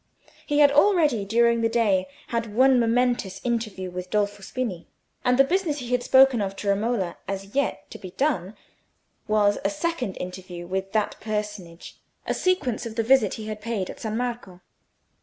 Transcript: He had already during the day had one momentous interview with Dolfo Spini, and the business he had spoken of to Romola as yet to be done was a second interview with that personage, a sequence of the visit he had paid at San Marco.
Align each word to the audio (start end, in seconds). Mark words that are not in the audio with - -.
He 0.47 0.57
had 0.57 0.71
already 0.71 1.25
during 1.25 1.61
the 1.61 1.69
day 1.69 2.07
had 2.29 2.55
one 2.55 2.79
momentous 2.79 3.39
interview 3.43 3.91
with 3.91 4.09
Dolfo 4.09 4.41
Spini, 4.41 4.87
and 5.23 5.37
the 5.37 5.43
business 5.43 5.77
he 5.77 5.89
had 5.91 6.01
spoken 6.01 6.41
of 6.41 6.55
to 6.55 6.69
Romola 6.69 7.17
as 7.27 7.53
yet 7.53 7.87
to 7.91 7.99
be 7.99 8.09
done 8.09 8.55
was 9.27 9.59
a 9.63 9.69
second 9.69 10.15
interview 10.15 10.65
with 10.65 10.91
that 10.93 11.17
personage, 11.21 11.97
a 12.25 12.33
sequence 12.33 12.87
of 12.87 12.95
the 12.95 13.03
visit 13.03 13.35
he 13.35 13.45
had 13.47 13.61
paid 13.61 13.91
at 13.91 13.99
San 13.99 14.17
Marco. 14.17 14.61